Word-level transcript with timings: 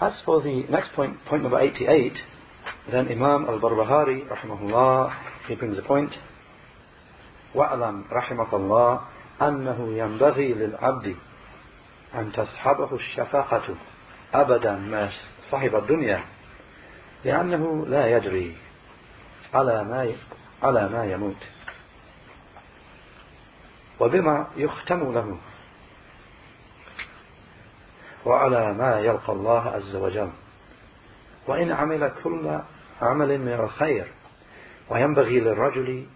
As 0.00 0.14
for 0.24 0.40
the 0.42 0.64
next 0.70 0.92
point, 0.94 1.16
point 1.26 1.42
number 1.42 1.60
88, 1.60 2.12
then 2.90 3.08
Imam 3.08 3.46
al-Barbahari, 3.48 4.26
rahimahullah, 4.28 5.14
he 5.46 5.54
brings 5.54 5.78
a 5.78 5.82
point. 5.82 6.10
وَأَلَمْ 7.54 8.04
رَحِمَكَ 8.10 8.50
اللَّهِ 8.52 9.00
أَنَّهُ 9.40 9.92
يَنبَغِي 9.96 10.54
لِلْعَبْدِ 10.54 11.16
أن 12.14 12.32
تصحبه 12.32 12.94
الشفقة 12.94 13.74
أبدا 14.34 14.74
ما 14.74 15.10
صاحب 15.50 15.74
الدنيا 15.74 16.24
لأنه 17.24 17.86
لا 17.86 18.16
يدري 18.16 18.56
على 19.54 19.84
ما 19.84 20.14
على 20.62 20.88
ما 20.88 21.04
يموت 21.04 21.42
وبما 24.00 24.46
يختم 24.56 25.12
له 25.12 25.38
وعلى 28.26 28.74
ما 28.74 29.00
يلقى 29.00 29.32
الله 29.32 29.70
عز 29.70 29.96
وجل. 29.96 30.30
وإن 31.46 31.72
عمل 31.72 32.12
كل 32.24 32.58
عمل 33.02 33.38
من 33.38 33.52
الخير 33.52 34.12
وينبغي 34.88 35.40
للرجل 35.40 36.06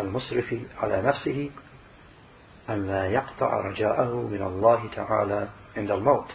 المسرف 0.00 0.54
على 0.82 1.02
نفسه 1.02 1.50
أن 2.70 2.86
لا 2.86 3.06
يقطع 3.06 3.60
رجاءه 3.60 4.14
من 4.14 4.42
الله 4.42 4.88
تعالى 4.88 5.48
عند 5.76 5.90
الموت 5.90 6.30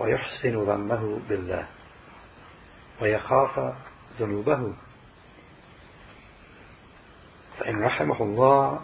ويحسن 0.00 0.66
ظنه 0.66 1.20
بالله 1.28 1.66
ويخاف 3.00 3.74
ذنوبه. 4.20 4.74
فإن 7.58 7.82
رحمه 7.82 8.22
الله 8.22 8.80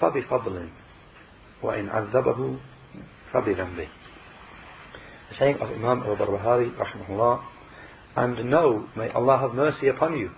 فبفضل 0.00 0.68
وإن 1.62 1.88
عذبه 1.88 2.58
فبذنبه 3.33 3.87
The 5.29 5.37
saying 5.37 5.55
of 5.55 5.69
Imam 5.69 6.03
al-Barbahari 6.03 6.75
rahimahullah 6.75 7.41
and 8.15 8.49
know 8.49 8.87
may 8.95 9.09
Allah 9.09 9.37
have 9.37 9.53
mercy 9.53 9.87
upon 9.87 10.17
you 10.17 10.31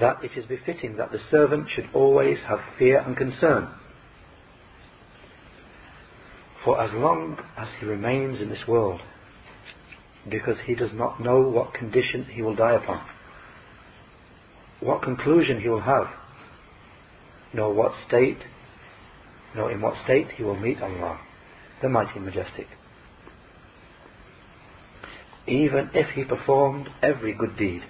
that 0.00 0.22
it 0.24 0.32
is 0.36 0.44
befitting 0.46 0.96
that 0.96 1.12
the 1.12 1.18
servant 1.30 1.68
should 1.70 1.88
always 1.92 2.38
have 2.48 2.58
fear 2.78 2.98
and 2.98 3.16
concern. 3.16 3.68
For 6.64 6.80
as 6.80 6.92
long 6.94 7.38
as 7.56 7.68
he 7.78 7.86
remains 7.86 8.40
in 8.40 8.48
this 8.48 8.64
world, 8.66 9.00
because 10.28 10.56
he 10.66 10.74
does 10.74 10.92
not 10.94 11.20
know 11.20 11.40
what 11.42 11.74
condition 11.74 12.24
he 12.24 12.42
will 12.42 12.56
die 12.56 12.72
upon, 12.72 13.02
what 14.80 15.02
conclusion 15.02 15.60
he 15.60 15.68
will 15.68 15.82
have, 15.82 16.06
nor 17.52 17.72
what 17.72 17.92
state, 18.08 18.38
nor 19.54 19.70
in 19.70 19.80
what 19.80 19.94
state 20.04 20.28
he 20.36 20.42
will 20.42 20.58
meet 20.58 20.80
Allah, 20.80 21.20
the 21.81 21.89
Mighty 21.89 22.13
and 22.15 22.25
Majestic. 22.25 22.67
Even 25.47 25.89
if 25.93 26.09
he 26.13 26.23
performed 26.23 26.89
every 27.01 27.33
good 27.33 27.57
deed, 27.57 27.81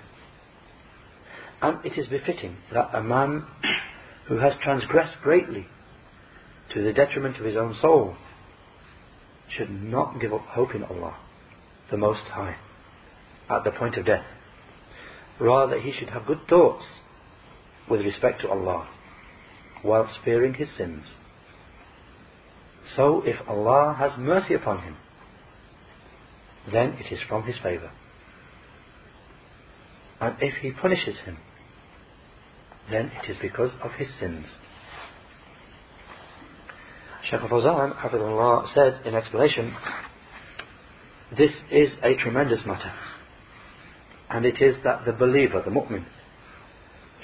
and 1.62 1.84
it 1.86 1.98
is 1.98 2.08
befitting 2.08 2.58
that 2.72 2.90
a 2.94 3.04
man 3.04 3.46
who 4.28 4.38
has 4.38 4.54
transgressed 4.64 5.18
greatly 5.22 5.68
to 6.74 6.84
the 6.84 6.94
detriment 6.94 7.38
of 7.38 7.46
his 7.46 7.58
own 7.58 7.76
soul 7.82 8.16
should 9.50 9.70
not 9.70 10.22
give 10.22 10.34
up 10.34 10.46
hope 10.46 10.76
in 10.76 10.84
Allah, 10.84 11.18
the 11.92 11.98
Most 11.98 12.22
High, 12.32 12.56
at 13.50 13.64
the 13.64 13.72
point 13.72 13.98
of 13.98 14.06
death. 14.06 14.26
Rather, 15.40 15.80
he 15.80 15.92
should 15.98 16.10
have 16.10 16.28
good 16.28 16.48
thoughts 16.48 16.84
with 17.90 18.02
respect 18.02 18.42
to 18.42 18.50
Allah, 18.50 18.88
whilst 19.84 20.20
fearing 20.24 20.54
his 20.54 20.70
sins. 20.78 21.04
So, 22.96 23.22
if 23.26 23.36
Allah 23.48 23.96
has 23.98 24.12
mercy 24.18 24.54
upon 24.54 24.82
him, 24.82 24.96
then 26.72 26.96
it 27.00 27.12
is 27.12 27.20
from 27.28 27.44
his 27.44 27.56
favour. 27.62 27.92
And 30.20 30.36
if 30.42 30.56
he 30.62 30.72
punishes 30.72 31.18
him, 31.26 31.38
then 32.92 33.12
it 33.22 33.30
is 33.30 33.38
because 33.42 33.72
of 33.84 33.92
his 33.94 34.08
sins. 34.20 34.46
Shaykh 37.30 37.42
Fawzan, 37.42 37.96
Hafidullah, 37.96 38.74
said 38.74 39.06
in 39.06 39.16
explanation, 39.16 39.76
this 41.38 41.52
is 41.72 41.90
a 42.04 42.16
tremendous 42.16 42.66
matter. 42.66 42.92
And 44.30 44.46
it 44.46 44.62
is 44.62 44.76
that 44.84 45.06
the 45.06 45.14
believer, 45.14 45.62
the 45.64 45.72
mu'min, 45.72 46.06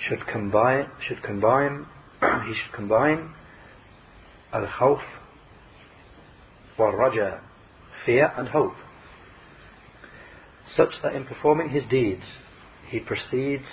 should 0.08 0.26
combine, 0.28 0.88
should 1.08 1.24
combine, 1.24 1.86
he 2.48 2.54
should 2.54 2.74
combine 2.74 3.34
al-khawf 4.54 5.02
wal 6.78 6.92
rajaa, 6.92 7.42
fear 8.06 8.32
and 8.38 8.48
hope, 8.50 8.76
such 10.76 10.94
that 11.04 11.16
in 11.16 11.26
performing 11.26 11.70
his 11.70 11.84
deeds, 11.90 12.24
he 12.90 13.00
proceeds 13.00 13.66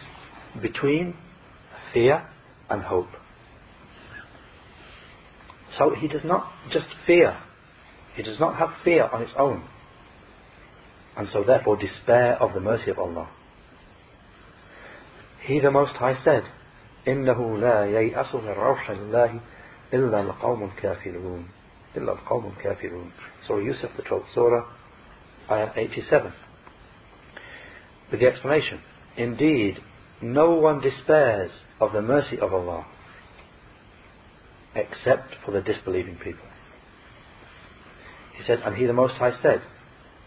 between 0.60 1.14
fear 1.92 2.28
and 2.70 2.82
hope. 2.82 3.08
So 5.78 5.94
he 5.98 6.08
does 6.08 6.24
not 6.24 6.50
just 6.70 6.88
fear, 7.06 7.38
he 8.14 8.22
does 8.22 8.38
not 8.38 8.56
have 8.56 8.70
fear 8.84 9.04
on 9.04 9.22
its 9.22 9.32
own, 9.38 9.64
and 11.16 11.28
so 11.32 11.44
therefore 11.44 11.76
despair 11.76 12.34
of 12.42 12.54
the 12.54 12.60
mercy 12.60 12.90
of 12.90 12.98
Allah. 12.98 13.28
He 15.44 15.60
the 15.60 15.70
Most 15.70 15.96
High 15.96 16.22
said, 16.22 16.44
إِنَّهُ 17.06 17.36
لَا 17.36 17.86
يَيْأَسُ 17.90 18.32
مِنْ 18.32 18.56
رَوْحِ 18.56 18.90
اللَّهِ 18.90 19.40
إِلَّا 19.92 20.30
الْقَوْمُ 20.30 20.70
الْكَافِرُونَ 20.70 21.48
إلا 21.95 22.11
القوم 22.11 22.53
الكافرون 22.57 23.11
Surah 23.47 23.63
Yusuf, 23.63 23.91
the 23.97 24.03
12th 24.03 24.33
Surah, 24.33 24.65
Ayah 25.49 25.71
87. 25.75 26.33
With 28.11 28.19
the 28.19 28.27
explanation, 28.27 28.81
Indeed, 29.17 29.77
no 30.21 30.51
one 30.51 30.79
despairs 30.79 31.51
of 31.79 31.91
the 31.93 32.01
mercy 32.01 32.39
of 32.39 32.53
Allah 32.53 32.85
except 34.75 35.35
for 35.43 35.51
the 35.51 35.61
disbelieving 35.61 36.17
people. 36.17 36.45
He 38.37 38.43
said, 38.45 38.59
and 38.59 38.75
He 38.75 38.85
the 38.85 38.93
Most 38.93 39.15
High 39.15 39.33
said, 39.41 39.61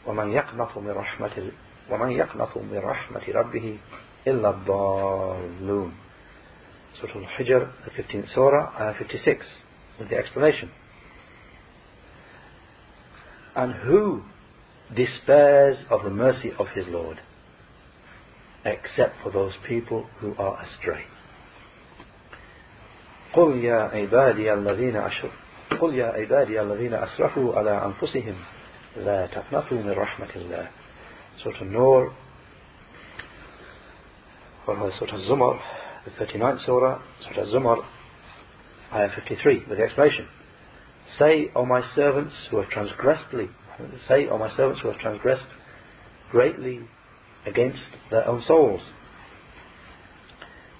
وَمَنْ 0.07 0.33
يَقْنَطُ 0.33 0.77
مِنْ 0.77 0.95
رَحْمَةِ 0.95 1.53
وَمَنْ 1.89 2.17
يَقْنَطُ 2.17 2.57
مِنْ 2.57 2.83
رَحْمَةِ 2.83 3.35
رَبِّهِ 3.35 3.79
إِلَّا 4.27 4.65
الضَّالُّونَ 4.65 5.93
Surah 7.01 7.15
Al-Hijr, 7.15 7.73
the 7.85 8.03
15th 8.03 8.35
Surah, 8.35 8.73
Ayah 8.81 8.95
56, 8.99 9.47
with 10.01 10.09
the 10.09 10.17
explanation. 10.17 10.71
And 13.57 13.73
who 13.73 14.23
despairs 14.95 15.79
of 15.91 16.03
the 16.05 16.11
mercy 16.11 16.53
of 16.59 16.69
his 16.69 16.87
Lord? 16.89 17.21
except 18.65 19.15
for 19.23 19.31
those 19.33 19.53
people 19.67 20.07
who 20.21 20.35
are 20.39 20.63
astray. 20.63 21.05
قل 23.33 23.65
يا 23.65 23.91
عبادي 23.95 24.53
الذين 24.53 24.97
أشركوا 24.97 25.37
قل 25.81 25.95
يا 25.95 26.07
عبادي 26.07 26.61
الذين 26.61 26.95
أسرفوا 26.95 27.57
على 27.59 27.85
أنفسهم 27.85 28.35
لا 28.97 29.27
تقنطوا 29.27 29.79
من 29.83 29.91
رحمة 29.91 30.29
الله 30.37 30.69
Surah 31.43 31.61
An-Nur 31.63 32.13
or 34.67 34.93
Surah 34.99 35.19
Zumar 35.29 35.61
the 36.05 36.11
39th 36.11 36.67
Surah 36.67 36.99
Surah 37.23 37.47
Zumar 37.47 37.85
Ayah 38.93 39.11
53 39.15 39.65
with 39.69 39.79
the 39.79 39.85
explanation 39.85 40.27
Say, 41.20 41.52
O 41.56 41.66
my 41.66 41.82
servants 41.96 42.34
who 42.50 42.58
have 42.58 42.70
transgressedly 42.70 43.50
Say, 44.08 44.28
O 44.28 44.38
my 44.38 44.50
servants 44.56 44.82
who 44.82 44.90
have 44.90 45.00
transgressed 45.00 45.48
greatly 46.32 46.82
against 47.46 47.84
their 48.10 48.28
own 48.28 48.42
souls. 48.44 48.82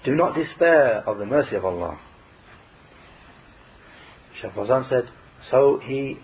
Do 0.04 0.14
not 0.14 0.34
despair 0.34 1.02
of 1.06 1.18
the 1.18 1.26
mercy 1.26 1.56
of 1.56 1.64
Allah. 1.64 1.98
Shaykh 4.40 4.52
said, 4.88 5.08
so 5.50 5.80
he, 5.82 6.18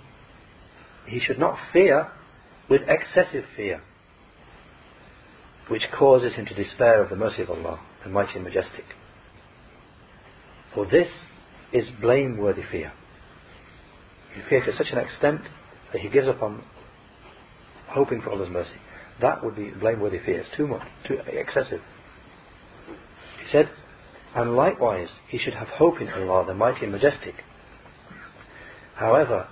he 1.06 1.20
should 1.20 1.38
not 1.38 1.58
fear 1.72 2.08
with 2.68 2.82
excessive 2.88 3.44
fear, 3.56 3.82
which 5.68 5.82
causes 5.96 6.34
him 6.34 6.46
to 6.46 6.54
despair 6.54 7.02
of 7.02 7.10
the 7.10 7.16
mercy 7.16 7.42
of 7.42 7.50
Allah, 7.50 7.80
the 8.04 8.10
mighty 8.10 8.34
and 8.34 8.44
majestic. 8.44 8.84
For 10.74 10.86
this 10.86 11.08
is 11.72 11.88
blameworthy 12.00 12.62
fear. 12.70 12.92
He 14.34 14.40
fears 14.48 14.64
to 14.66 14.76
such 14.76 14.92
an 14.92 14.98
extent 14.98 15.42
that 15.92 16.00
he 16.00 16.08
gives 16.08 16.28
up 16.28 16.42
on 16.42 16.62
hoping 17.88 18.22
for 18.22 18.30
Allah's 18.30 18.50
mercy. 18.50 18.76
That 19.20 19.44
would 19.44 19.56
be 19.56 19.70
blameworthy 19.70 20.18
fear. 20.18 20.40
It's 20.40 20.56
too 20.56 20.66
much, 20.66 20.82
too 21.06 21.18
excessive. 21.26 21.80
He 23.40 23.50
said, 23.52 23.68
and 24.34 24.56
likewise, 24.56 25.08
he 25.28 25.38
should 25.38 25.54
have 25.54 25.68
hope 25.68 26.00
in 26.00 26.08
Allah, 26.08 26.46
the 26.46 26.54
mighty 26.54 26.84
and 26.84 26.92
majestic. 26.92 27.34
However, 28.94 29.48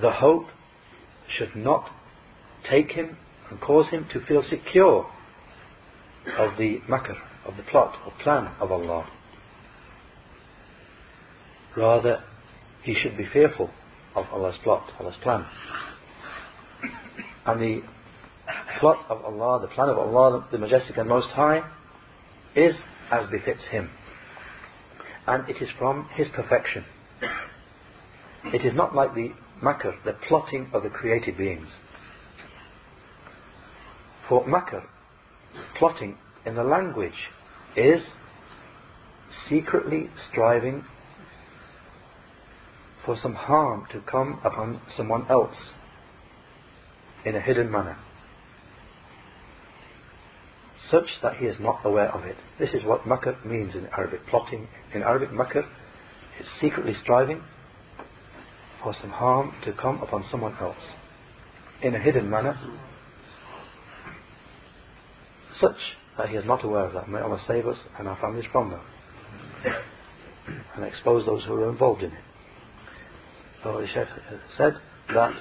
the 0.00 0.12
hope 0.12 0.46
should 1.28 1.56
not 1.56 1.90
take 2.68 2.92
him 2.92 3.16
and 3.50 3.60
cause 3.60 3.88
him 3.88 4.06
to 4.12 4.20
feel 4.26 4.42
secure 4.42 5.06
of 6.38 6.58
the 6.58 6.80
makr, 6.88 7.16
of 7.46 7.56
the 7.56 7.62
plot 7.62 7.96
or 8.04 8.12
plan 8.22 8.54
of 8.60 8.70
Allah. 8.70 9.08
Rather, 11.76 12.22
he 12.82 12.94
should 12.94 13.16
be 13.16 13.26
fearful 13.26 13.70
of 14.14 14.26
Allah's 14.32 14.56
plot, 14.62 14.90
Allah's 15.00 15.16
plan. 15.22 15.44
And 17.46 17.60
the 17.60 17.82
plot 18.80 19.04
of 19.08 19.24
Allah, 19.24 19.60
the 19.60 19.74
plan 19.74 19.88
of 19.88 19.98
Allah, 19.98 20.46
the 20.50 20.58
Majestic 20.58 20.96
and 20.96 21.08
Most 21.08 21.28
High, 21.28 21.62
is 22.54 22.74
as 23.10 23.28
befits 23.30 23.62
Him. 23.70 23.90
And 25.26 25.48
it 25.48 25.62
is 25.62 25.68
from 25.78 26.08
His 26.14 26.28
perfection. 26.34 26.84
It 28.46 28.64
is 28.64 28.74
not 28.74 28.94
like 28.94 29.14
the 29.14 29.32
makr, 29.62 29.94
the 30.04 30.16
plotting 30.28 30.70
of 30.72 30.82
the 30.82 30.90
created 30.90 31.36
beings. 31.36 31.68
For 34.28 34.44
makr, 34.44 34.84
plotting 35.78 36.16
in 36.44 36.54
the 36.54 36.64
language, 36.64 37.12
is 37.76 38.02
secretly 39.48 40.10
striving 40.30 40.84
for 43.04 43.16
some 43.20 43.34
harm 43.34 43.86
to 43.92 44.00
come 44.00 44.40
upon 44.44 44.80
someone 44.96 45.26
else 45.30 45.54
in 47.24 47.34
a 47.34 47.40
hidden 47.40 47.70
manner, 47.70 47.96
such 50.90 51.06
that 51.22 51.36
he 51.36 51.46
is 51.46 51.56
not 51.58 51.80
aware 51.84 52.10
of 52.12 52.24
it. 52.24 52.36
This 52.58 52.70
is 52.70 52.84
what 52.84 53.02
makr 53.02 53.44
means 53.44 53.74
in 53.74 53.86
Arabic. 53.96 54.20
Plotting 54.28 54.68
in 54.94 55.02
Arabic, 55.02 55.30
makr 55.30 55.64
is 56.40 56.46
secretly 56.60 56.94
striving 57.02 57.42
for 58.82 58.94
some 59.00 59.10
harm 59.10 59.54
to 59.64 59.72
come 59.72 60.02
upon 60.02 60.24
someone 60.30 60.54
else 60.60 60.76
in 61.82 61.94
a 61.94 61.98
hidden 61.98 62.28
manner, 62.28 62.58
such 65.60 65.76
that 66.18 66.28
he 66.28 66.36
is 66.36 66.44
not 66.44 66.64
aware 66.64 66.84
of 66.84 66.92
that. 66.92 67.08
May 67.08 67.20
Allah 67.20 67.42
save 67.46 67.66
us 67.66 67.78
and 67.98 68.06
our 68.06 68.18
families 68.20 68.44
from 68.52 68.70
them 68.70 68.80
and 70.76 70.84
expose 70.84 71.24
those 71.26 71.44
who 71.44 71.54
are 71.54 71.70
involved 71.70 72.02
in 72.02 72.10
it. 72.10 72.33
So 73.64 73.80
the 73.80 73.86
Sheikh 73.86 74.08
said 74.58 74.74
that 75.14 75.32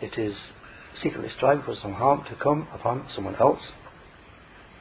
it 0.00 0.16
is 0.16 0.34
secretly 1.02 1.28
striving 1.36 1.64
for 1.64 1.74
some 1.82 1.92
harm 1.92 2.22
to 2.30 2.36
come 2.42 2.68
upon 2.72 3.08
someone 3.14 3.34
else 3.34 3.60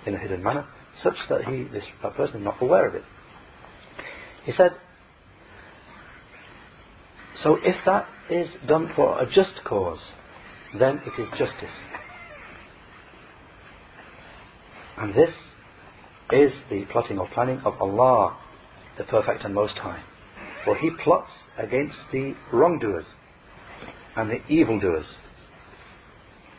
in 0.05 0.13
a 0.13 0.19
hidden 0.19 0.43
manner, 0.43 0.67
such 1.03 1.15
that 1.29 1.45
he, 1.45 1.63
this 1.63 1.83
person, 2.15 2.41
is 2.41 2.43
not 2.43 2.61
aware 2.61 2.87
of 2.87 2.95
it. 2.95 3.03
He 4.45 4.51
said, 4.53 4.71
so 7.43 7.57
if 7.63 7.75
that 7.85 8.05
is 8.29 8.47
done 8.67 8.91
for 8.95 9.19
a 9.19 9.25
just 9.25 9.63
cause, 9.65 9.99
then 10.77 11.01
it 11.05 11.19
is 11.19 11.27
justice. 11.31 11.75
And 14.97 15.15
this 15.15 15.33
is 16.31 16.51
the 16.69 16.85
plotting 16.91 17.17
or 17.17 17.27
planning 17.33 17.59
of 17.65 17.73
Allah, 17.81 18.37
the 18.97 19.03
Perfect 19.03 19.45
and 19.45 19.55
Most 19.55 19.77
High. 19.77 20.03
For 20.65 20.75
He 20.77 20.89
plots 21.03 21.31
against 21.57 21.97
the 22.11 22.35
wrongdoers 22.51 23.05
and 24.15 24.29
the 24.29 24.45
evildoers 24.47 25.05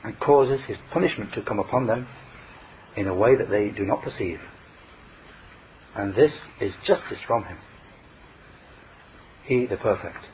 and 0.03 0.19
causes 0.19 0.61
His 0.67 0.79
punishment 0.93 1.33
to 1.35 1.43
come 1.43 1.59
upon 1.59 1.87
them 1.87 2.09
in 2.97 3.07
a 3.07 3.15
way 3.15 3.37
that 3.37 3.51
they 3.51 3.71
do 3.71 3.85
not 3.85 4.03
perceive. 4.03 4.41
And 5.95 6.15
this 6.15 6.33
is 6.61 6.73
justice 6.87 7.19
from 7.27 7.45
Him. 7.45 7.59
He 9.45 9.67
the 9.67 9.77
Perfect. 9.77 10.25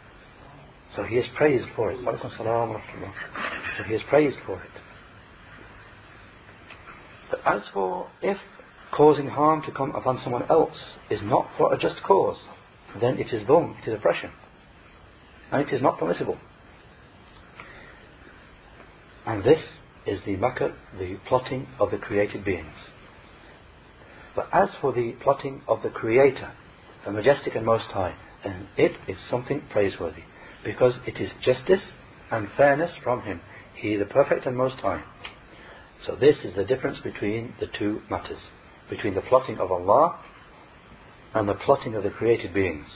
So 0.94 1.02
He 1.02 1.16
is 1.16 1.26
praised 1.36 1.68
for 1.74 1.90
it. 1.90 1.98
So 2.02 3.82
He 3.84 3.94
is 3.94 4.02
praised 4.08 4.38
for 4.46 4.62
it. 4.62 4.70
But 7.30 7.40
as 7.44 7.62
for 7.72 8.08
if 8.22 8.36
causing 8.92 9.28
harm 9.28 9.62
to 9.62 9.72
come 9.72 9.94
upon 9.94 10.20
someone 10.22 10.44
else 10.48 10.76
is 11.10 11.20
not 11.22 11.48
for 11.58 11.74
a 11.74 11.78
just 11.78 12.02
cause, 12.02 12.38
then 13.00 13.18
it 13.18 13.32
is 13.32 13.46
dhulm, 13.46 13.78
it 13.82 13.88
is 13.88 13.94
oppression. 13.94 14.30
And 15.50 15.66
it 15.66 15.72
is 15.72 15.82
not 15.82 15.98
permissible. 15.98 16.38
And 19.26 19.42
this 19.42 19.62
is 20.06 20.20
the 20.24 20.36
makr, 20.36 20.72
the 20.98 21.18
plotting 21.28 21.66
of 21.80 21.90
the 21.90 21.98
created 21.98 22.44
beings. 22.44 22.74
But 24.36 24.48
as 24.52 24.68
for 24.80 24.92
the 24.92 25.12
plotting 25.22 25.62
of 25.66 25.82
the 25.82 25.88
Creator, 25.88 26.52
the 27.04 27.10
Majestic 27.10 27.54
and 27.54 27.64
Most 27.64 27.86
High, 27.86 28.14
then 28.44 28.68
it 28.76 28.92
is 29.08 29.16
something 29.30 29.62
praiseworthy, 29.70 30.22
because 30.62 30.94
it 31.06 31.16
is 31.16 31.30
justice 31.42 31.80
and 32.30 32.48
fairness 32.56 32.92
from 33.02 33.22
Him, 33.22 33.40
He 33.74 33.96
the 33.96 34.04
Perfect 34.04 34.46
and 34.46 34.56
Most 34.56 34.76
High. 34.76 35.02
So 36.06 36.14
this 36.14 36.36
is 36.44 36.54
the 36.54 36.64
difference 36.64 36.98
between 37.00 37.54
the 37.58 37.66
two 37.66 38.02
matters, 38.10 38.38
between 38.90 39.14
the 39.14 39.22
plotting 39.22 39.58
of 39.58 39.72
Allah 39.72 40.20
and 41.33 41.47
the 41.47 41.53
plotting 41.53 41.95
of 41.95 42.03
the 42.03 42.09
created 42.09 42.53
beings. 42.53 42.87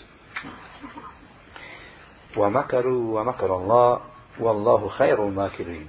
وَمَكَرُوا 2.35 2.83
وَمَكَرَ 2.83 3.50
اللَّهُ 3.50 4.01
وَاللَّهُ 4.39 4.97
خَيْرُ 4.97 5.19
الْمَاكِرِينَ 5.19 5.88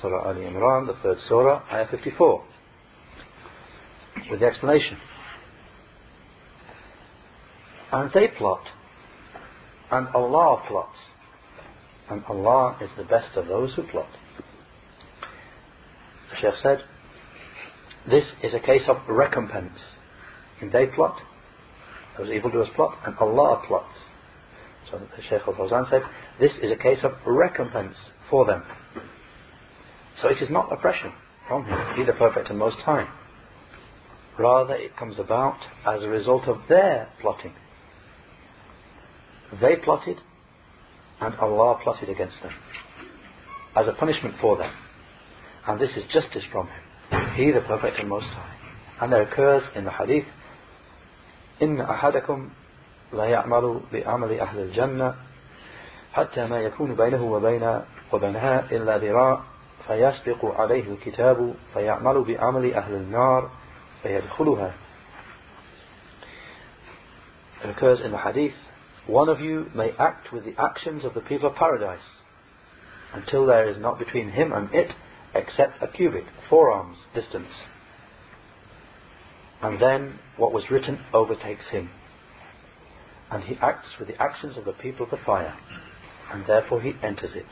Surah 0.00 0.28
Al 0.28 0.34
Imran, 0.34 0.86
the 0.86 0.94
third 1.02 1.18
surah, 1.28 1.62
ayah 1.72 1.86
54. 1.90 2.44
With 4.30 4.40
the 4.40 4.46
explanation. 4.46 4.98
And 7.90 8.10
they 8.12 8.28
plot, 8.28 8.62
and 9.90 10.08
Allah 10.14 10.62
plots, 10.66 10.96
and 12.10 12.22
Allah 12.28 12.78
is 12.80 12.90
the 12.96 13.04
best 13.04 13.36
of 13.36 13.48
those 13.48 13.74
who 13.74 13.82
plot. 13.84 14.08
The 16.30 16.36
Sheikh 16.40 16.62
said, 16.62 16.78
this 18.08 18.24
is 18.42 18.52
a 18.54 18.60
case 18.60 18.82
of 18.88 18.96
recompense. 19.08 19.78
And 20.60 20.72
they 20.72 20.86
plot, 20.86 21.20
those 22.17 22.29
evildoers 22.29 22.69
plot, 22.75 22.97
and 23.05 23.15
Allah 23.17 23.63
plots. 23.67 23.93
So 24.89 24.99
the 24.99 25.23
Shaykh 25.23 25.41
al-Fawzan 25.47 25.89
said, 25.89 26.03
this 26.39 26.51
is 26.61 26.71
a 26.71 26.75
case 26.75 26.99
of 27.03 27.11
recompense 27.25 27.95
for 28.29 28.45
them. 28.45 28.63
So 30.21 30.29
it 30.29 30.41
is 30.41 30.49
not 30.49 30.71
oppression 30.71 31.11
from 31.47 31.65
Him, 31.65 31.77
He 31.95 32.03
the 32.03 32.13
Perfect 32.13 32.49
and 32.49 32.57
Most 32.57 32.77
High. 32.77 33.07
Rather, 34.39 34.75
it 34.75 34.95
comes 34.95 35.19
about 35.19 35.57
as 35.85 36.03
a 36.03 36.09
result 36.09 36.47
of 36.47 36.61
their 36.69 37.09
plotting. 37.21 37.53
They 39.61 39.75
plotted, 39.75 40.17
and 41.19 41.35
Allah 41.35 41.79
plotted 41.83 42.09
against 42.09 42.41
them 42.41 42.53
as 43.75 43.87
a 43.87 43.93
punishment 43.93 44.35
for 44.41 44.57
them. 44.57 44.73
And 45.67 45.79
this 45.79 45.91
is 45.95 46.03
justice 46.11 46.43
from 46.51 46.67
Him. 46.67 47.35
He 47.35 47.51
the 47.51 47.61
Perfect 47.61 47.99
and 47.99 48.09
Most 48.09 48.27
High. 48.27 48.55
And 49.01 49.11
there 49.11 49.21
occurs 49.21 49.63
in 49.75 49.85
the 49.85 49.91
hadith, 49.91 50.25
إن 51.61 51.81
أحدكم 51.81 52.49
لا 53.13 53.25
يعمل 53.25 53.79
بعمل 53.93 54.39
أهل 54.39 54.59
الجنة 54.59 55.15
حتى 56.13 56.45
ما 56.45 56.59
يكون 56.59 56.95
بينه 56.95 57.23
وبين 57.23 57.81
وبينها 58.13 58.63
إلا 58.71 58.97
ذراع 58.97 59.41
فيسبق 59.87 60.61
عليه 60.61 60.93
الكتاب 60.93 61.53
فيعمل 61.73 62.23
بعمل 62.23 62.73
أهل 62.73 62.93
النار 62.93 63.49
فيدخلها 64.03 64.73
It 67.63 67.71
occurs 67.71 67.99
in 68.05 68.11
the 68.11 68.19
hadith, 68.19 68.53
one 69.07 69.29
of 69.29 69.39
you 69.39 69.65
may 69.73 69.89
act 69.97 70.31
with 70.31 70.45
the 70.45 70.53
actions 70.61 71.03
of 71.03 71.15
the 71.15 71.21
people 71.21 71.49
of 71.49 71.55
paradise 71.55 72.07
until 73.13 73.47
there 73.47 73.67
is 73.67 73.77
not 73.79 73.97
between 73.97 74.29
him 74.29 74.53
and 74.53 74.69
it 74.73 74.91
except 75.33 75.81
a 75.81 75.87
cubit, 75.87 76.25
four 76.49 76.71
arms 76.71 76.97
distance. 77.15 77.51
And 79.61 79.81
then 79.81 80.19
what 80.37 80.53
was 80.53 80.69
written 80.69 80.99
overtakes 81.13 81.65
him. 81.71 81.89
And 83.31 83.43
he 83.43 83.55
acts 83.61 83.87
with 83.99 84.07
the 84.07 84.21
actions 84.21 84.57
of 84.57 84.65
the 84.65 84.73
people 84.73 85.05
of 85.05 85.11
the 85.11 85.25
fire. 85.25 85.57
And 86.31 86.45
therefore 86.45 86.81
he 86.81 86.93
enters 87.03 87.35
it. 87.35 87.45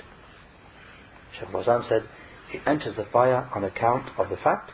Shaykh 1.37 1.49
Fawzan 1.49 1.87
said, 1.89 2.07
he 2.51 2.59
enters 2.65 2.95
the 2.95 3.05
fire 3.11 3.49
on 3.55 3.63
account 3.63 4.09
of 4.17 4.29
the 4.29 4.37
fact 4.37 4.71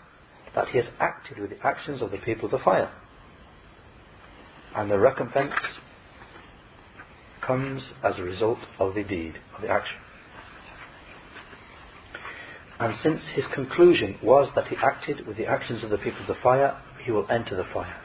that 0.53 0.67
he 0.69 0.77
has 0.77 0.88
acted 1.00 1.39
with 1.39 1.50
the 1.50 1.65
actions 1.65 2.01
of 2.01 2.11
the 2.11 2.17
people 2.17 2.45
of 2.45 2.51
the 2.51 2.59
fire. 2.59 2.91
And 4.75 4.91
the 4.91 5.00
recompense 5.00 5.53
comes 7.45 7.93
as 8.03 8.19
a 8.19 8.23
result 8.23 8.59
of 8.79 8.93
the 8.93 9.03
deed, 9.03 9.35
of 9.55 9.61
the 9.61 9.69
action. 9.69 9.97
And 12.79 12.95
since 13.03 13.21
his 13.35 13.45
conclusion 13.53 14.17
was 14.23 14.50
that 14.55 14.67
he 14.67 14.75
acted 14.75 15.27
with 15.27 15.38
the 15.38 15.45
actions 15.45 15.83
of 15.83 15.89
the 15.89 15.97
people 15.97 16.21
of 16.21 16.27
the 16.27 16.41
fire, 16.41 16.77
he 17.02 17.11
will 17.11 17.26
enter 17.30 17.56
the 17.56 17.64
fire. 17.73 17.97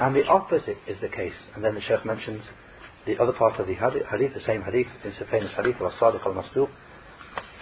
And 0.00 0.14
the 0.14 0.26
opposite 0.26 0.78
is 0.86 1.00
the 1.00 1.08
case. 1.08 1.34
And 1.54 1.64
then 1.64 1.74
the 1.74 1.80
Shaykh 1.80 2.04
mentions 2.04 2.42
the 3.06 3.18
other 3.18 3.32
part 3.32 3.60
of 3.60 3.66
the 3.66 3.74
hadith, 3.74 4.34
the 4.34 4.40
same 4.40 4.62
hadith, 4.62 4.86
is 5.04 5.14
the 5.18 5.26
famous 5.26 5.52
hadith 5.56 5.76
of 5.80 5.92
As-Sadiq 5.92 6.26
al-Masduq. 6.26 6.68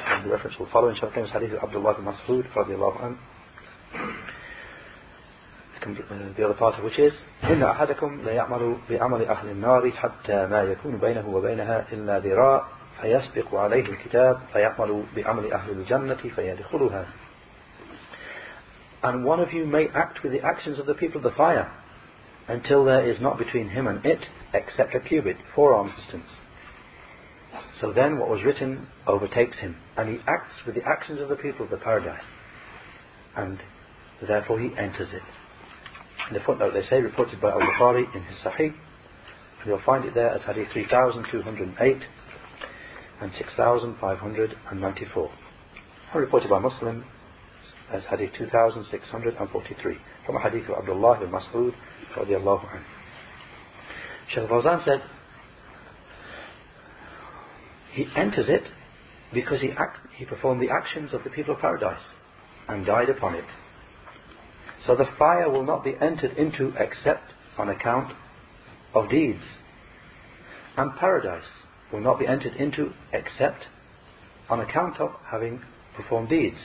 And 0.07 0.25
the 0.25 0.31
reference 0.31 0.59
will 0.59 0.69
follow 0.73 0.89
in 0.89 0.97
the 1.01 1.11
famous 1.15 1.31
hadith 1.31 1.53
of 1.53 1.63
Abdullah 1.65 1.93
ibn 1.93 2.05
Mas'ud, 2.05 2.51
radiallahu 2.55 3.01
anhu. 3.03 3.17
The 6.37 6.45
other 6.45 6.55
part 6.55 6.79
of 6.79 6.85
which 6.85 6.99
is 6.99 7.13
إن 7.45 7.63
أحدكم 7.63 8.21
ليعمل 8.25 8.77
بعمل 8.91 9.29
أهل 9.29 9.49
النار 9.49 9.91
حتى 9.91 10.47
ما 10.47 10.63
يكون 10.63 10.97
بينه 10.97 11.29
وبينها 11.29 11.87
إلا 11.93 12.19
ذراع 12.19 12.69
فيسبق 13.01 13.55
عليه 13.55 13.87
الكتاب 13.91 14.41
فيعمل 14.53 15.05
بعمل 15.17 15.53
أهل 15.53 15.71
الجنة 15.71 16.15
فيدخلها 16.37 17.07
and 19.04 19.24
one 19.24 19.40
of 19.40 19.54
you 19.54 19.66
may 19.66 19.88
act 19.90 20.24
with 20.24 20.32
the 20.32 20.42
actions 20.42 20.80
of 20.80 20.86
the 20.86 20.96
people 20.96 21.18
of 21.18 21.24
the 21.24 21.38
fire 21.38 21.72
until 22.48 22.86
there 22.86 23.08
is 23.08 23.22
not 23.22 23.38
between 23.38 23.70
him 23.70 23.88
and 23.88 24.04
it 24.06 24.26
except 24.54 24.96
a 24.96 25.00
cubit, 25.00 25.38
four 25.54 25.76
arms 25.76 25.94
distance. 25.96 26.30
So 27.80 27.92
then 27.94 28.18
what 28.18 28.30
was 28.30 28.44
written 28.44 28.88
overtakes 29.06 29.58
him, 29.60 29.78
and 29.96 30.10
he 30.10 30.20
acts 30.28 30.54
with 30.66 30.76
the 30.76 30.84
actions 30.84 31.20
of 31.20 31.30
the 31.30 31.36
people 31.36 31.66
of 31.66 31.72
the 31.72 31.78
paradise. 31.78 32.24
And 33.36 33.60
therefore 34.26 34.60
he 34.60 34.76
enters 34.78 35.10
it. 35.14 35.22
In 36.30 36.34
the 36.34 36.40
footnote 36.40 36.74
they 36.74 36.88
say, 36.90 37.02
reported 37.02 37.40
by 37.40 37.52
Al-Bukhari 37.52 38.14
in 38.16 38.24
his 38.24 38.38
Sahih, 38.44 38.74
you'll 39.66 39.82
find 39.86 40.06
it 40.06 40.14
there 40.16 40.30
as 40.30 40.42
Hadith 40.42 40.72
3208 40.74 42.02
and 43.22 43.32
6594. 43.38 45.32
And 46.14 46.22
reported 46.22 46.50
by 46.50 46.60
Muslim 46.60 47.04
as 47.92 48.04
Hadith 48.10 48.34
2643 48.38 49.98
from 50.26 50.36
a 50.36 50.42
Hadith 50.42 50.70
of 50.70 50.78
Abdullah 50.80 51.22
ibn 51.22 51.32
Mas'ud 51.32 51.74
radiallahu 52.16 52.66
anhu. 52.66 52.84
Shaykh 54.34 54.50
Fawzan 54.50 54.84
said, 54.84 55.04
he 57.94 58.06
enters 58.16 58.48
it 58.50 58.64
because 59.34 59.62
he, 59.62 59.72
act, 59.72 60.00
he 60.16 60.26
performed 60.26 60.62
the 60.62 60.70
actions 60.70 61.14
of 61.14 61.24
the 61.24 61.30
people 61.30 61.56
of 61.56 61.62
paradise 61.62 62.04
and 62.68 62.86
died 62.86 63.10
upon 63.10 63.36
it. 63.36 63.46
So 64.86 64.96
the 64.96 65.08
fire 65.18 65.50
will 65.50 65.66
not 65.66 65.84
be 65.84 65.96
entered 66.00 66.38
into 66.38 66.74
except 66.78 67.32
on 67.58 67.70
account 67.70 68.14
of 68.94 69.10
deeds. 69.10 69.44
And 70.76 70.96
paradise 70.98 71.48
will 71.92 72.02
not 72.02 72.20
be 72.20 72.28
entered 72.28 72.56
into 72.56 72.92
except 73.12 73.66
on 74.50 74.60
account 74.60 75.00
of 75.00 75.12
having 75.32 75.62
performed 75.96 76.30
deeds. 76.30 76.58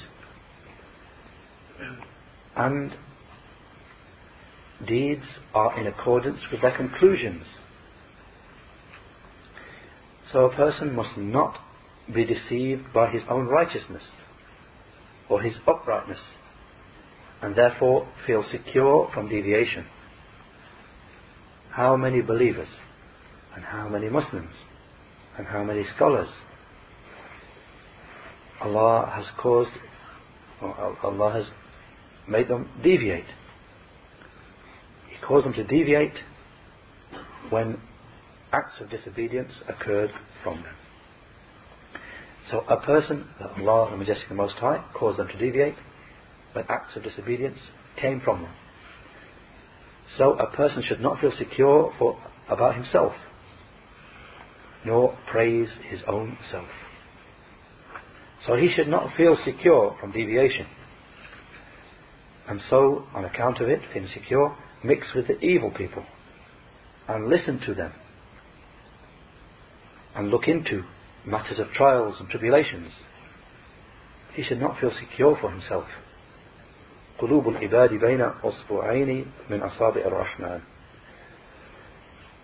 And 2.56 2.92
deeds 4.86 5.24
are 5.54 5.78
in 5.78 5.86
accordance 5.86 6.40
with 6.50 6.60
their 6.60 6.76
conclusions. 6.76 7.44
So 10.32 10.46
a 10.46 10.54
person 10.54 10.94
must 10.94 11.16
not 11.16 11.58
be 12.12 12.24
deceived 12.24 12.92
by 12.92 13.10
his 13.10 13.22
own 13.28 13.46
righteousness 13.46 14.02
or 15.28 15.42
his 15.42 15.54
uprightness 15.66 16.18
and 17.40 17.56
therefore 17.56 18.08
feel 18.26 18.44
secure 18.50 19.10
from 19.12 19.28
deviation. 19.28 19.86
How 21.70 21.96
many 21.96 22.20
believers 22.20 22.68
and 23.54 23.64
how 23.64 23.88
many 23.88 24.08
Muslims 24.08 24.54
and 25.36 25.46
how 25.46 25.64
many 25.64 25.84
scholars 25.96 26.28
Allah 28.60 29.12
has 29.14 29.26
caused, 29.38 29.70
Allah 30.60 31.32
has 31.32 31.46
made 32.28 32.48
them 32.48 32.68
deviate. 32.82 33.26
He 35.10 35.26
caused 35.26 35.46
them 35.46 35.52
to 35.54 35.64
deviate 35.64 36.14
when 37.50 37.80
acts 38.52 38.80
of 38.80 38.90
disobedience 38.90 39.52
occurred 39.68 40.10
from 40.42 40.62
them. 40.62 40.74
So 42.50 42.60
a 42.68 42.76
person 42.84 43.28
Allah, 43.40 43.90
the 43.90 43.96
Majestic 43.96 44.28
the 44.28 44.34
Most 44.34 44.56
High, 44.56 44.84
caused 44.94 45.18
them 45.18 45.28
to 45.28 45.38
deviate 45.38 45.76
when 46.52 46.64
acts 46.68 46.96
of 46.96 47.02
disobedience 47.02 47.58
came 48.00 48.20
from 48.20 48.42
them. 48.42 48.52
So 50.18 50.34
a 50.34 50.54
person 50.54 50.82
should 50.82 51.00
not 51.00 51.20
feel 51.20 51.32
secure 51.32 51.94
for, 51.98 52.18
about 52.48 52.74
himself, 52.74 53.12
nor 54.84 55.16
praise 55.30 55.68
his 55.88 56.00
own 56.06 56.36
self. 56.50 56.68
So 58.46 58.56
he 58.56 58.68
should 58.74 58.88
not 58.88 59.16
feel 59.16 59.38
secure 59.44 59.96
from 60.00 60.12
deviation 60.12 60.66
And 62.51 62.61
so, 62.69 63.05
on 63.13 63.25
account 63.25 63.59
of 63.59 63.69
it, 63.69 63.81
feeling 63.93 64.09
secure, 64.13 64.55
mix 64.83 65.13
with 65.13 65.27
the 65.27 65.39
evil 65.39 65.71
people 65.71 66.05
and 67.07 67.27
listen 67.27 67.59
to 67.65 67.73
them 67.73 67.93
and 70.15 70.29
look 70.29 70.47
into 70.47 70.83
matters 71.25 71.59
of 71.59 71.67
trials 71.71 72.15
and 72.19 72.29
tribulations. 72.29 72.91
He 74.33 74.43
should 74.43 74.59
not 74.59 74.79
feel 74.79 74.91
secure 74.91 75.37
for 75.39 75.51
himself. 75.51 75.87
قلوب 77.19 77.47
العباد 77.47 77.93
بين 77.93 78.21
أصبعين 78.43 79.25
من 79.49 79.61
أصابع 79.61 80.05
الرحمن 80.05 80.61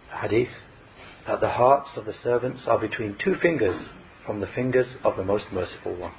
Hadith 0.10 0.50
that 1.28 1.40
the 1.42 1.50
hearts 1.50 1.90
of 1.96 2.06
the 2.06 2.14
servants 2.24 2.62
are 2.68 2.80
between 2.80 3.16
two 3.24 3.36
fingers 3.42 3.80
from 4.26 4.40
the 4.40 4.48
fingers 4.48 4.88
of 5.04 5.16
the 5.16 5.24
most 5.24 5.46
merciful 5.52 5.96
one. 5.96 6.14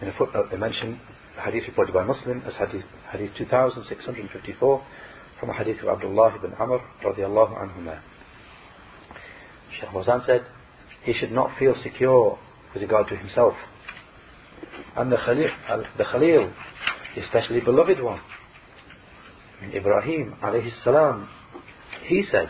In 0.00 0.08
a 0.08 0.12
footnote 0.12 0.48
they 0.50 0.56
mention 0.56 1.00
a 1.27 1.27
hadith 1.39 1.67
reported 1.67 1.93
by 1.93 2.03
Muslim 2.03 2.41
as 2.45 2.53
hadith, 2.55 2.85
hadith 3.11 3.31
2654 3.37 4.85
from 5.39 5.49
a 5.49 5.53
hadith 5.53 5.81
of 5.81 5.89
Abdullah 5.89 6.35
ibn 6.35 6.53
Amr 6.59 6.79
radiallahu 7.03 7.57
anhuma. 7.57 8.01
Sheikh 9.79 9.89
Fawzan 9.89 10.25
said, 10.25 10.45
he 11.03 11.13
should 11.13 11.31
not 11.31 11.57
feel 11.57 11.75
secure 11.81 12.37
with 12.73 12.81
regard 12.81 13.07
to 13.07 13.15
himself. 13.15 13.53
And 14.95 15.11
the 15.11 15.17
Khalil, 15.17 15.49
uh, 15.69 15.77
the 15.97 16.03
Khalil 16.03 16.51
especially 17.17 17.61
beloved 17.61 18.01
one, 18.01 18.19
Ibrahim 19.73 20.35
alayhi 20.43 20.71
salam, 20.83 21.27
he 22.05 22.23
said, 22.31 22.49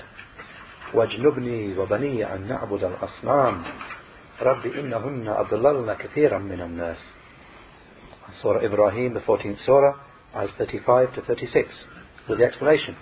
واجنبني 0.94 1.78
وبني 1.78 2.34
أن 2.34 2.48
نعبد 2.48 2.84
الأصنام 2.84 3.64
رب 4.42 4.66
إنهن 4.66 5.28
أضللن 5.28 5.94
كثيرا 5.94 6.38
من 6.38 6.62
الناس 6.62 6.98
Surah 8.42 8.64
Ibrahim, 8.64 9.14
the 9.14 9.20
14th 9.22 9.66
Surah, 9.66 10.00
ayahs 10.36 10.52
35 10.58 11.16
to 11.16 11.22
36, 11.22 11.70
with 12.28 12.40
the 12.40 12.46
explanation 12.46 12.96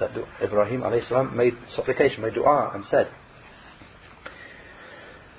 that 0.00 0.10
Ibrahim 0.42 0.82
salam 1.08 1.36
made 1.36 1.54
supplication, 1.76 2.22
made 2.22 2.34
dua, 2.34 2.72
and 2.74 2.84
said, 2.90 3.08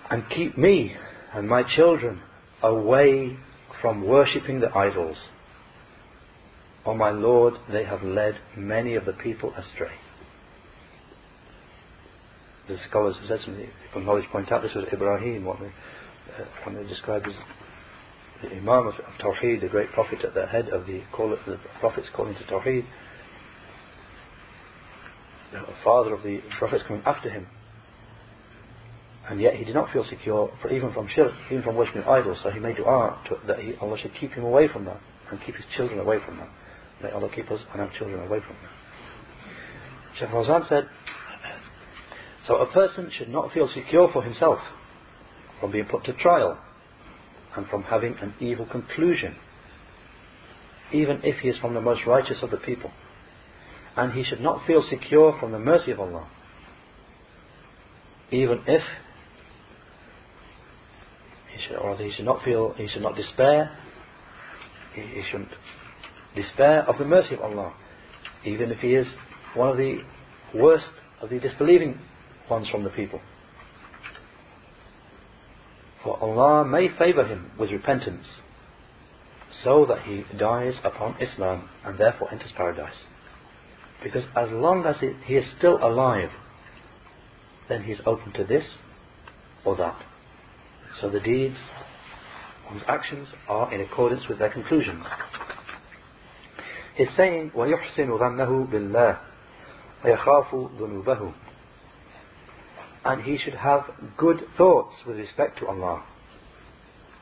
And 0.09 0.23
keep 0.29 0.57
me 0.57 0.95
and 1.33 1.47
my 1.47 1.63
children 1.63 2.21
away 2.61 3.37
from 3.81 4.05
worshipping 4.05 4.59
the 4.59 4.75
idols. 4.75 5.17
O 6.85 6.91
oh 6.91 6.95
my 6.95 7.09
Lord, 7.09 7.55
they 7.71 7.83
have 7.85 8.03
led 8.03 8.35
many 8.55 8.95
of 8.95 9.05
the 9.05 9.13
people 9.13 9.53
astray. 9.55 9.95
The 12.67 12.77
scholars 12.89 13.15
have 13.19 13.27
said 13.27 13.39
something 13.45 13.69
from 13.91 14.05
knowledge 14.05 14.25
point 14.31 14.51
out 14.51 14.61
this 14.61 14.73
was 14.73 14.85
Ibrahim, 14.91 15.43
what 15.43 15.59
they, 15.59 15.67
uh, 15.67 16.83
described 16.87 17.27
as 17.27 17.33
the 18.43 18.55
Imam 18.55 18.87
of, 18.87 18.93
of 18.95 19.13
Tawheed, 19.19 19.61
the 19.61 19.67
great 19.67 19.91
prophet 19.91 20.23
at 20.23 20.33
the 20.33 20.45
head 20.45 20.69
of 20.69 20.85
the, 20.85 21.01
call 21.11 21.29
the 21.29 21.59
prophets 21.79 22.07
calling 22.15 22.35
to 22.35 22.43
Tawheed, 22.43 22.85
the 25.51 25.61
father 25.83 26.13
of 26.13 26.23
the 26.23 26.41
prophets 26.57 26.83
coming 26.87 27.03
after 27.05 27.29
him. 27.29 27.47
And 29.29 29.39
yet 29.39 29.55
he 29.55 29.63
did 29.63 29.73
not 29.73 29.91
feel 29.93 30.03
secure 30.03 30.51
for 30.61 30.71
even 30.71 30.91
from 30.93 31.07
shirk, 31.07 31.31
even 31.49 31.63
from 31.63 31.75
worshipping 31.75 32.03
idols, 32.03 32.39
so 32.43 32.49
he 32.49 32.59
made 32.59 32.75
dua 32.75 33.21
to, 33.29 33.37
that 33.47 33.59
he, 33.59 33.75
Allah 33.79 33.97
should 34.01 34.13
keep 34.15 34.31
him 34.31 34.43
away 34.43 34.67
from 34.67 34.85
that 34.85 34.99
and 35.31 35.39
keep 35.45 35.55
his 35.55 35.65
children 35.77 35.99
away 35.99 36.17
from 36.25 36.37
that. 36.37 36.49
May 37.01 37.11
Allah 37.11 37.29
keep 37.33 37.49
us 37.49 37.61
and 37.71 37.81
our 37.81 37.91
children 37.97 38.19
away 38.19 38.39
from 38.39 38.57
that. 38.61 40.19
Shaykh 40.19 40.29
Fawzan 40.29 40.67
said, 40.67 40.89
so 42.47 42.57
a 42.57 42.71
person 42.73 43.09
should 43.17 43.29
not 43.29 43.53
feel 43.53 43.69
secure 43.73 44.09
for 44.11 44.21
himself 44.21 44.59
from 45.61 45.71
being 45.71 45.85
put 45.85 46.03
to 46.05 46.13
trial 46.13 46.59
and 47.55 47.67
from 47.67 47.83
having 47.83 48.15
an 48.21 48.33
evil 48.39 48.65
conclusion, 48.65 49.35
even 50.91 51.21
if 51.23 51.39
he 51.39 51.49
is 51.49 51.57
from 51.57 51.73
the 51.73 51.81
most 51.81 52.01
righteous 52.05 52.37
of 52.41 52.51
the 52.51 52.57
people. 52.57 52.91
And 53.95 54.13
he 54.13 54.23
should 54.23 54.41
not 54.41 54.65
feel 54.65 54.83
secure 54.89 55.37
from 55.39 55.51
the 55.51 55.59
mercy 55.59 55.91
of 55.91 55.99
Allah, 55.99 56.27
even 58.31 58.61
if 58.67 58.81
he 61.51 61.67
should, 61.67 61.77
or 61.77 61.95
he 61.97 62.11
should 62.11 62.25
not 62.25 62.43
feel, 62.43 62.73
he 62.73 62.87
should 62.87 63.03
not 63.03 63.15
despair, 63.15 63.77
he, 64.95 65.01
he 65.01 65.23
shouldn't 65.29 65.49
despair 66.35 66.81
of 66.83 66.97
the 66.97 67.05
mercy 67.05 67.35
of 67.35 67.41
Allah, 67.41 67.73
even 68.43 68.71
if 68.71 68.79
he 68.79 68.95
is 68.95 69.07
one 69.55 69.69
of 69.69 69.77
the 69.77 69.99
worst 70.55 70.89
of 71.21 71.29
the 71.29 71.39
disbelieving 71.39 71.99
ones 72.49 72.67
from 72.69 72.83
the 72.83 72.89
people. 72.89 73.21
For 76.02 76.18
Allah 76.20 76.64
may 76.64 76.88
favour 76.88 77.26
him 77.26 77.50
with 77.58 77.70
repentance 77.70 78.26
so 79.64 79.86
that 79.86 80.02
he 80.02 80.24
dies 80.36 80.74
upon 80.84 81.20
Islam 81.20 81.68
and 81.84 81.98
therefore 81.98 82.30
enters 82.30 82.52
paradise. 82.56 82.94
Because 84.02 84.24
as 84.36 84.50
long 84.50 84.86
as 84.86 84.96
he 85.00 85.34
is 85.34 85.44
still 85.58 85.78
alive, 85.82 86.30
then 87.68 87.82
he 87.82 87.92
is 87.92 88.00
open 88.06 88.32
to 88.32 88.44
this 88.44 88.64
or 89.64 89.76
that. 89.76 90.00
So 91.00 91.10
the 91.10 91.20
deeds, 91.20 91.58
one's 92.70 92.82
actions 92.86 93.28
are 93.48 93.72
in 93.72 93.80
accordance 93.80 94.28
with 94.28 94.38
their 94.38 94.50
conclusions. 94.50 95.04
He's 96.96 97.08
saying, 97.16 97.52
وَيُحْسِنُ 97.54 98.08
ظَنَّهُ 98.08 98.70
بِاللَّهِ 98.70 99.18
وَيَخَافُ 100.04 100.78
ذُنُوبَهُ 100.78 101.34
and 103.04 103.22
he 103.22 103.38
should 103.38 103.54
have 103.54 103.84
good 104.16 104.40
thoughts 104.56 104.94
with 105.06 105.16
respect 105.16 105.58
to 105.58 105.66
Allah 105.66 106.04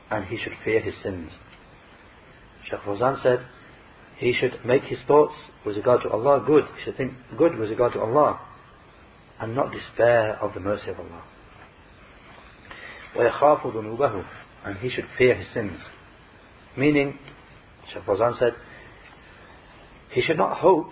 and 0.09 0.25
he 0.25 0.37
should 0.37 0.53
fear 0.63 0.81
his 0.81 0.95
sins. 1.03 1.31
Shaykh 2.69 2.81
Fawzan 2.81 3.21
said 3.21 3.45
he 4.17 4.33
should 4.33 4.65
make 4.65 4.83
his 4.83 4.99
thoughts 5.07 5.33
with 5.65 5.77
regard 5.77 6.01
to 6.01 6.09
Allah 6.09 6.43
good. 6.45 6.63
He 6.77 6.85
should 6.85 6.97
think 6.97 7.13
good 7.37 7.57
with 7.57 7.69
regard 7.69 7.93
to 7.93 8.01
Allah 8.01 8.39
and 9.39 9.55
not 9.55 9.71
despair 9.71 10.37
of 10.41 10.53
the 10.53 10.59
mercy 10.59 10.89
of 10.89 10.99
Allah. 10.99 11.23
وَيَخَافُ 13.15 13.61
ذُنُوبَهُ 13.61 14.25
And 14.65 14.77
he 14.77 14.89
should 14.89 15.05
fear 15.17 15.35
his 15.35 15.47
sins. 15.53 15.79
Meaning, 16.75 17.19
Shaykh 17.93 18.03
Fawzan 18.03 18.37
said, 18.39 18.53
he 20.11 20.21
should 20.21 20.37
not 20.37 20.57
hope 20.57 20.89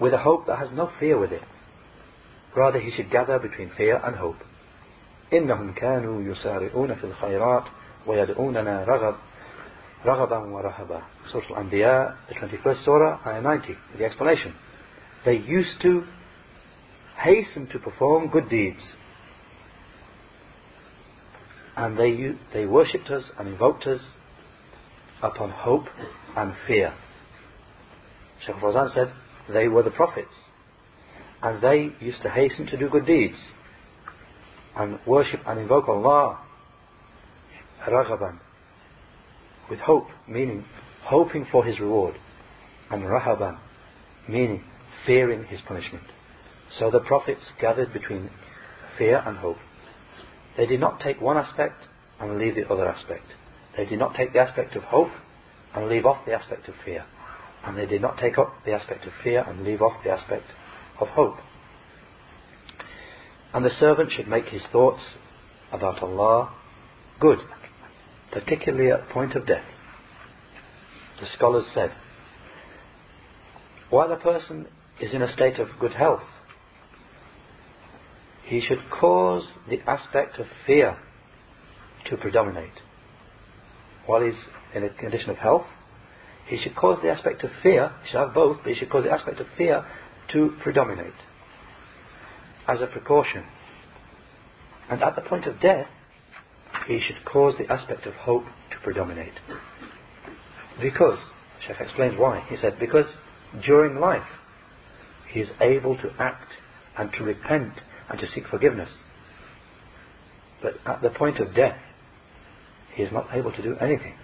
with 0.00 0.12
a 0.12 0.18
hope 0.18 0.46
that 0.46 0.58
has 0.58 0.68
no 0.72 0.90
fear 1.00 1.18
with 1.18 1.32
it. 1.32 1.42
Rather, 2.54 2.80
he 2.80 2.90
should 2.90 3.10
gather 3.10 3.38
between 3.38 3.70
fear 3.76 4.00
and 4.04 4.16
hope. 4.16 4.36
إنهم 5.32 5.74
كانوا 5.74 6.22
يسارعون 6.22 6.94
في 6.94 7.04
الخيرات 7.04 7.64
ويدعوننا 8.06 8.84
رغب 8.84 9.14
رغبا 10.04 10.36
ورهبا 10.38 11.02
Surah 11.32 11.56
Al-Anbiya, 11.56 12.14
the 12.28 12.34
21st 12.34 12.84
Surah, 12.84 13.20
Ayah 13.26 13.42
90, 13.42 13.76
the 13.98 14.04
explanation. 14.04 14.54
They 15.24 15.36
used 15.36 15.80
to 15.82 16.04
hasten 17.18 17.66
to 17.68 17.78
perform 17.78 18.30
good 18.30 18.48
deeds. 18.48 18.80
And 21.76 21.98
they, 21.98 22.32
they 22.54 22.64
worshipped 22.64 23.10
us 23.10 23.24
and 23.38 23.48
invoked 23.48 23.86
us 23.86 24.00
upon 25.22 25.50
hope 25.50 25.86
and 26.36 26.54
fear. 26.66 26.94
Shaykh 28.46 28.56
Fawzan 28.56 28.94
said, 28.94 29.12
they 29.52 29.68
were 29.68 29.82
the 29.82 29.90
prophets. 29.90 30.34
And 31.43 31.61
they 31.61 31.91
used 31.99 32.21
to 32.23 32.29
hasten 32.29 32.67
to 32.67 32.77
do 32.77 32.89
good 32.89 33.05
deeds 33.05 33.37
and 34.75 34.99
worship 35.05 35.41
and 35.45 35.59
invoke 35.59 35.87
Allah 35.87 36.39
raghaban 37.87 38.39
with 39.69 39.79
hope 39.79 40.07
meaning 40.27 40.63
hoping 41.03 41.45
for 41.51 41.65
his 41.65 41.79
reward 41.79 42.15
and 42.91 43.03
rahaban 43.03 43.57
meaning 44.27 44.63
fearing 45.05 45.45
his 45.45 45.59
punishment. 45.67 46.03
So 46.77 46.91
the 46.91 46.99
prophets 46.99 47.41
gathered 47.59 47.91
between 47.91 48.29
fear 48.97 49.21
and 49.25 49.37
hope. 49.37 49.57
They 50.57 50.65
did 50.65 50.79
not 50.79 50.99
take 50.99 51.19
one 51.19 51.37
aspect 51.37 51.83
and 52.19 52.37
leave 52.37 52.55
the 52.55 52.69
other 52.69 52.87
aspect. 52.87 53.25
They 53.75 53.85
did 53.85 53.99
not 53.99 54.15
take 54.15 54.33
the 54.33 54.39
aspect 54.39 54.75
of 54.75 54.83
hope 54.83 55.09
and 55.73 55.89
leave 55.89 56.05
off 56.05 56.25
the 56.25 56.33
aspect 56.33 56.67
of 56.67 56.75
fear. 56.85 57.05
And 57.63 57.77
they 57.77 57.85
did 57.85 58.01
not 58.01 58.17
take 58.17 58.37
up 58.37 58.53
the 58.65 58.73
aspect 58.73 59.05
of 59.05 59.13
fear 59.23 59.43
and 59.47 59.63
leave 59.63 59.81
off 59.81 60.03
the 60.03 60.11
aspect 60.11 60.45
of 61.01 61.09
hope 61.09 61.37
and 63.53 63.65
the 63.65 63.71
servant 63.79 64.11
should 64.11 64.27
make 64.27 64.45
his 64.45 64.61
thoughts 64.71 65.01
about 65.71 66.01
Allah 66.01 66.53
good, 67.19 67.39
particularly 68.31 68.91
at 68.91 69.07
the 69.07 69.13
point 69.13 69.35
of 69.35 69.45
death. 69.45 69.65
The 71.19 71.27
scholars 71.35 71.65
said, 71.73 71.91
while 73.89 74.11
a 74.11 74.17
person 74.17 74.67
is 75.01 75.13
in 75.13 75.21
a 75.21 75.33
state 75.33 75.59
of 75.59 75.67
good 75.79 75.93
health, 75.93 76.23
he 78.45 78.61
should 78.61 78.89
cause 78.89 79.47
the 79.69 79.79
aspect 79.87 80.39
of 80.39 80.45
fear 80.65 80.97
to 82.09 82.17
predominate. 82.17 82.71
While 84.05 84.23
he's 84.23 84.39
in 84.73 84.83
a 84.83 84.89
condition 84.89 85.29
of 85.29 85.37
health, 85.37 85.65
he 86.47 86.57
should 86.57 86.75
cause 86.75 86.99
the 87.03 87.09
aspect 87.09 87.43
of 87.43 87.51
fear, 87.61 87.91
he 88.03 88.09
should 88.09 88.19
have 88.19 88.33
both, 88.33 88.57
but 88.63 88.73
he 88.73 88.79
should 88.79 88.89
cause 88.89 89.03
the 89.03 89.11
aspect 89.11 89.39
of 89.39 89.47
fear 89.57 89.85
to 90.33 90.55
predominate 90.61 91.13
as 92.67 92.81
a 92.81 92.87
precaution. 92.87 93.43
And 94.89 95.01
at 95.01 95.15
the 95.15 95.21
point 95.21 95.45
of 95.45 95.59
death, 95.59 95.87
he 96.87 96.99
should 96.99 97.23
cause 97.25 97.55
the 97.57 97.71
aspect 97.71 98.05
of 98.05 98.13
hope 98.13 98.43
to 98.71 98.77
predominate. 98.83 99.33
Because, 100.81 101.19
Sheikh 101.65 101.77
explains 101.79 102.17
why. 102.17 102.45
He 102.49 102.57
said, 102.57 102.79
because 102.79 103.05
during 103.65 103.99
life, 103.99 104.27
he 105.31 105.41
is 105.41 105.49
able 105.59 105.95
to 105.97 106.09
act 106.19 106.51
and 106.97 107.11
to 107.13 107.23
repent 107.23 107.73
and 108.09 108.19
to 108.19 108.27
seek 108.27 108.47
forgiveness. 108.47 108.89
But 110.61 110.73
at 110.85 111.01
the 111.01 111.09
point 111.09 111.39
of 111.39 111.55
death, 111.55 111.77
he 112.95 113.03
is 113.03 113.11
not 113.11 113.27
able 113.33 113.51
to 113.51 113.61
do 113.61 113.75
anything. 113.79 114.15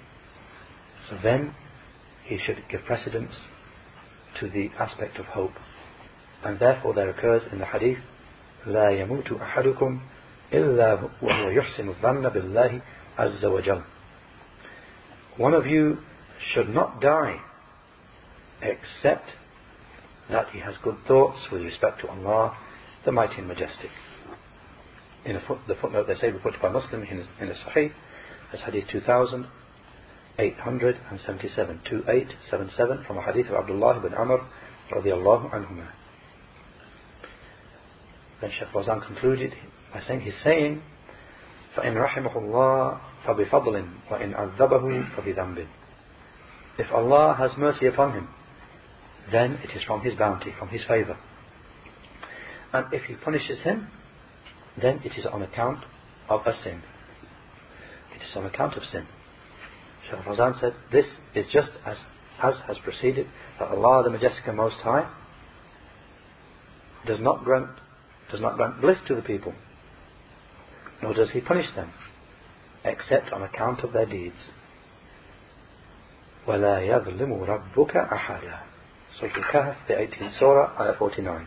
So 1.10 1.18
then, 1.24 1.56
he 2.26 2.38
should 2.38 2.64
give 2.70 2.84
precedence 2.86 3.34
to 4.40 4.50
the 4.50 4.70
aspect 4.80 5.18
of 5.18 5.26
hope. 5.26 5.54
And 6.45 6.59
therefore 6.59 6.95
there 6.95 7.11
occurs 7.11 7.43
in 7.53 7.59
the 7.59 7.67
hadith 7.67 7.99
لا 8.67 8.91
يموت 8.91 9.33
أحدكم 9.33 10.01
إلا 10.53 10.99
وهو 11.23 11.51
يحسن 11.51 11.89
الظن 11.89 12.29
بالله 12.29 12.81
عز 13.19 13.45
وجل 13.45 13.83
One 15.39 15.55
of 15.55 15.67
you 15.67 15.99
should 16.53 16.69
not 16.69 17.01
die 17.01 17.41
except 18.61 19.31
that 20.31 20.51
he 20.51 20.59
has 20.61 20.77
good 20.83 20.97
thoughts 21.09 21.39
with 21.51 21.63
respect 21.63 22.01
to 22.01 22.09
Allah, 22.09 22.55
the 23.05 23.13
Mighty 23.13 23.39
and 23.39 23.49
Majestic. 23.49 23.91
In 25.25 25.41
foot, 25.47 25.59
the 25.67 25.75
footnote 25.75 26.07
they 26.07 26.17
say 26.17 26.31
reported 26.31 26.61
by 26.61 26.69
Muslim 26.69 27.03
in, 27.03 27.27
in 27.41 27.49
the 27.49 27.55
Sahih, 27.55 27.93
as 28.53 28.61
Hadith 28.61 28.89
2877, 28.91 31.81
2877 31.89 33.05
from 33.07 33.19
a 33.19 33.23
Hadith 33.23 33.49
of 33.49 33.55
Abdullah 33.55 33.97
ibn 33.99 34.15
Amr 34.15 34.41
radiallahu 34.93 35.51
anhumah. 35.53 35.89
Then 38.41 38.51
Shaykh 38.59 38.69
Fawzan 38.69 39.07
concluded 39.07 39.53
by 39.93 40.01
saying, 40.07 40.21
he's 40.21 40.35
saying, 40.43 40.83
فَإِنْ 41.77 41.95
رَحِمَهُ 41.95 42.37
اللَّهِ 42.37 43.01
فَبِفَضْلٍ 43.27 43.89
وَإِنْ 44.11 44.35
عَذَّبَهُ 44.35 45.17
فَبِذَنْبٍ 45.17 45.67
If 46.79 46.93
Allah 46.93 47.37
has 47.39 47.53
mercy 47.57 47.87
upon 47.87 48.13
him, 48.15 48.29
then 49.31 49.59
it 49.63 49.71
is 49.77 49.83
from 49.85 50.01
His 50.01 50.15
bounty, 50.19 50.53
from 50.59 50.69
His 50.69 50.83
favour. 50.89 51.17
And 52.73 52.93
if 52.93 53.05
He 53.05 53.15
punishes 53.15 53.61
him, 53.63 53.89
then 54.81 55.01
it 55.05 55.13
is 55.17 55.27
on 55.27 55.43
account 55.43 55.85
of 56.29 56.41
a 56.47 56.53
sin. 56.65 56.83
It 58.15 58.23
is 58.29 58.37
on 58.37 58.47
account 58.47 58.77
of 58.77 58.85
sin. 58.85 59.07
Shaykh 60.11 60.21
Fawzan 60.21 60.59
said, 60.61 60.75
this 60.91 61.07
is 61.35 61.47
just 61.53 61.71
as, 61.87 61.97
as 62.43 62.55
has 62.67 62.79
proceeded, 62.83 63.27
that 63.59 63.69
Allah 63.69 64.03
the 64.05 64.11
Majestic 64.11 64.47
and 64.47 64.57
Most 64.57 64.77
High 64.83 65.09
does 67.07 67.21
not 67.21 67.45
grant 67.45 67.71
does 68.31 68.41
not 68.41 68.57
grant 68.57 68.81
bliss 68.81 68.99
to 69.09 69.15
the 69.15 69.23
people, 69.23 69.55
nor 71.03 71.15
does 71.15 71.31
He 71.31 71.41
punish 71.41 71.75
them, 71.75 71.93
except 72.85 73.33
on 73.33 73.43
account 73.43 73.81
of 73.81 73.93
their 73.93 74.07
deeds. 74.07 74.51
وَلَا 76.47 76.81
يَظْلِمُ 76.87 77.47
رَبُّكَ 77.47 78.13
أَحَدًا 78.13 78.59
Surah 79.21 79.31
Al-Kahf, 79.37 79.77
the 79.87 79.95
18th 79.95 80.39
Surah, 80.39 80.75
Ayah 80.81 80.95
49. 80.99 81.47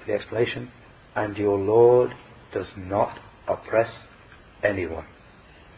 For 0.00 0.06
the 0.06 0.12
explanation, 0.12 0.70
and 1.16 1.36
your 1.36 1.58
Lord 1.58 2.10
does 2.52 2.68
not 2.76 3.18
oppress 3.48 3.90
anyone. 4.62 5.06